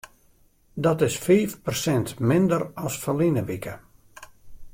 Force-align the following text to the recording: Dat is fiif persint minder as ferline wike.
Dat 0.85 1.01
is 1.07 1.15
fiif 1.25 1.51
persint 1.65 2.09
minder 2.27 2.61
as 2.85 2.95
ferline 3.03 3.43
wike. 3.49 3.75